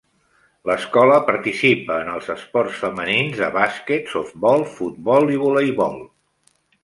L'escola 0.69 1.17
participa 1.27 1.97
en 2.05 2.09
els 2.13 2.29
esports 2.35 2.79
femenins 2.85 3.37
de 3.43 3.51
bàsquet, 3.59 4.09
softbol, 4.15 4.67
futbol 4.79 5.33
i 5.37 5.41
voleibol. 5.45 6.01